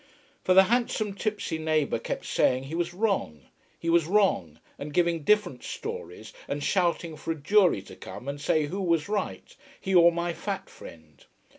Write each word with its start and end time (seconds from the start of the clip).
For 0.43 0.55
the 0.55 0.63
handsome 0.63 1.13
tipsy 1.13 1.59
neighbour 1.59 1.99
kept 1.99 2.25
saying 2.25 2.63
he 2.63 2.73
was 2.73 2.91
wrong, 2.91 3.45
he 3.77 3.87
was 3.87 4.07
wrong, 4.07 4.59
and 4.79 4.95
giving 4.95 5.21
different 5.21 5.61
stories, 5.63 6.33
and 6.47 6.63
shouting 6.63 7.15
for 7.15 7.33
a 7.33 7.39
jury 7.39 7.83
to 7.83 7.95
come 7.95 8.27
and 8.27 8.41
say 8.41 8.65
who 8.65 8.81
was 8.81 9.07
right, 9.07 9.55
he 9.79 9.93
or 9.93 10.11
my 10.11 10.33
fat 10.33 10.71
friend. 10.71 11.25